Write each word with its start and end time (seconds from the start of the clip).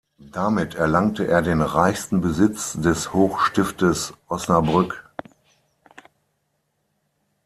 Damit 0.31 0.73
erlangte 0.73 1.27
er 1.27 1.43
den 1.43 1.61
reichsten 1.61 2.21
Besitz 2.21 2.73
des 2.73 3.13
Hochstiftes 3.13 4.15
Osnabrück. 4.29 5.07